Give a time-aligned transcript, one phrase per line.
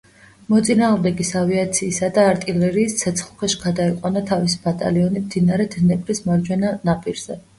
[0.51, 7.39] მოწინააღმდეგის ავიაციისა და არტილერიის ცეცხლქვეშ გადაიყვანა თავისი ბატალიონი მდინარე დნეპრის მარჯვენა ნაპირზე.